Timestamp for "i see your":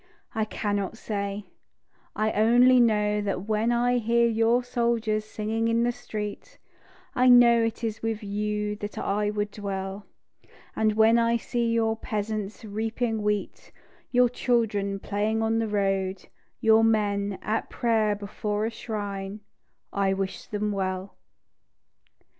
11.19-11.95